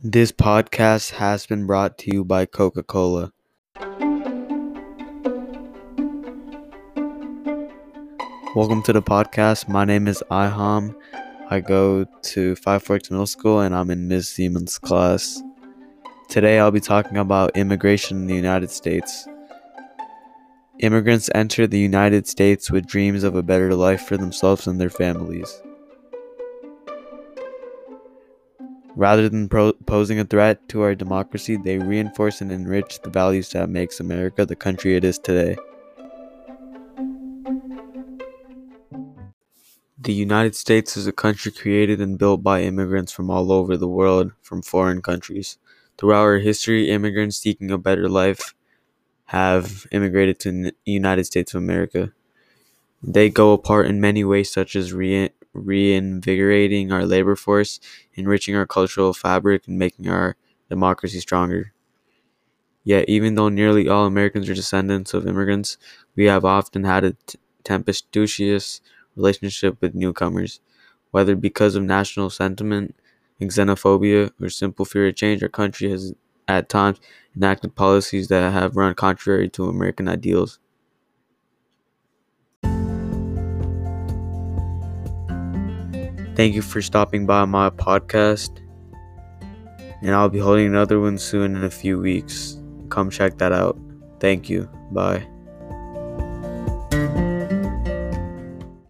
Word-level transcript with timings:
This 0.00 0.30
podcast 0.30 1.10
has 1.14 1.44
been 1.44 1.66
brought 1.66 1.98
to 1.98 2.14
you 2.14 2.24
by 2.24 2.46
Coca 2.46 2.84
Cola. 2.84 3.32
Welcome 8.54 8.84
to 8.84 8.92
the 8.92 9.02
podcast. 9.02 9.68
My 9.68 9.84
name 9.84 10.06
is 10.06 10.22
Ayham. 10.30 10.94
I 11.50 11.58
go 11.58 12.04
to 12.04 12.54
Five 12.54 12.84
Forks 12.84 13.10
Middle 13.10 13.26
School 13.26 13.58
and 13.58 13.74
I'm 13.74 13.90
in 13.90 14.06
Ms. 14.06 14.28
Ziemann's 14.38 14.78
class. 14.78 15.42
Today 16.28 16.60
I'll 16.60 16.70
be 16.70 16.78
talking 16.78 17.16
about 17.16 17.56
immigration 17.56 18.18
in 18.18 18.26
the 18.28 18.36
United 18.36 18.70
States. 18.70 19.26
Immigrants 20.78 21.28
enter 21.34 21.66
the 21.66 21.80
United 21.80 22.28
States 22.28 22.70
with 22.70 22.86
dreams 22.86 23.24
of 23.24 23.34
a 23.34 23.42
better 23.42 23.74
life 23.74 24.02
for 24.02 24.16
themselves 24.16 24.68
and 24.68 24.80
their 24.80 24.90
families. 24.90 25.60
Rather 28.96 29.28
than 29.28 29.48
pro- 29.48 29.72
posing 29.86 30.18
a 30.18 30.24
threat 30.24 30.68
to 30.68 30.82
our 30.82 30.94
democracy, 30.94 31.56
they 31.56 31.78
reinforce 31.78 32.40
and 32.42 32.52
enrich 32.52 33.00
the 33.02 33.10
values 33.10 33.48
that 33.50 33.70
makes 33.70 33.98
America 34.00 34.44
the 34.44 34.56
country 34.56 34.94
it 34.96 35.04
is 35.04 35.18
today. 35.18 35.56
The 40.00 40.12
United 40.12 40.54
States 40.56 40.96
is 40.96 41.06
a 41.06 41.12
country 41.12 41.50
created 41.52 42.00
and 42.00 42.18
built 42.18 42.42
by 42.42 42.62
immigrants 42.62 43.12
from 43.12 43.30
all 43.30 43.50
over 43.52 43.76
the 43.76 43.88
world 43.88 44.32
from 44.42 44.62
foreign 44.62 45.02
countries. 45.02 45.58
Throughout 45.96 46.22
our 46.22 46.38
history, 46.38 46.90
immigrants 46.90 47.36
seeking 47.36 47.70
a 47.70 47.78
better 47.78 48.08
life 48.08 48.54
have 49.26 49.86
immigrated 49.92 50.40
to 50.40 50.52
the 50.52 50.74
United 50.86 51.24
States 51.26 51.54
of 51.54 51.62
America. 51.62 52.12
They 53.02 53.30
go 53.30 53.52
apart 53.52 53.86
in 53.86 54.00
many 54.00 54.24
ways, 54.24 54.50
such 54.52 54.76
as 54.76 54.92
re- 54.92 55.30
reinvigorating 55.52 56.92
our 56.92 57.04
labor 57.06 57.36
force, 57.36 57.80
enriching 58.14 58.56
our 58.56 58.66
cultural 58.66 59.12
fabric, 59.14 59.66
and 59.68 59.78
making 59.78 60.08
our 60.08 60.36
democracy 60.68 61.20
stronger. 61.20 61.72
Yet, 62.84 63.08
even 63.08 63.34
though 63.34 63.48
nearly 63.48 63.88
all 63.88 64.06
Americans 64.06 64.48
are 64.48 64.54
descendants 64.54 65.14
of 65.14 65.26
immigrants, 65.26 65.76
we 66.16 66.24
have 66.24 66.44
often 66.44 66.84
had 66.84 67.04
a 67.04 67.12
t- 67.26 67.38
tempestuous 67.64 68.80
relationship 69.14 69.80
with 69.80 69.94
newcomers. 69.94 70.60
Whether 71.10 71.36
because 71.36 71.74
of 71.74 71.82
national 71.84 72.30
sentiment, 72.30 72.96
xenophobia, 73.40 74.32
or 74.40 74.50
simple 74.50 74.84
fear 74.84 75.08
of 75.08 75.16
change, 75.16 75.42
our 75.42 75.48
country 75.48 75.90
has 75.90 76.14
at 76.48 76.68
times 76.68 77.00
enacted 77.36 77.74
policies 77.76 78.28
that 78.28 78.52
have 78.52 78.76
run 78.76 78.94
contrary 78.94 79.48
to 79.50 79.68
American 79.68 80.08
ideals. 80.08 80.58
Thank 86.38 86.54
you 86.54 86.62
for 86.62 86.80
stopping 86.80 87.26
by 87.26 87.44
my 87.46 87.68
podcast. 87.68 88.60
And 90.02 90.14
I'll 90.14 90.28
be 90.28 90.38
holding 90.38 90.68
another 90.68 91.00
one 91.00 91.18
soon 91.18 91.56
in 91.56 91.64
a 91.64 91.70
few 91.70 91.98
weeks. 91.98 92.56
Come 92.90 93.10
check 93.10 93.38
that 93.38 93.50
out. 93.50 93.76
Thank 94.20 94.48
you. 94.48 94.70
Bye. 94.92 95.26